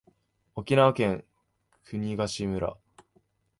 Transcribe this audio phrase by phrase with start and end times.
[0.55, 1.23] 沖縄県
[1.83, 2.75] 国頭村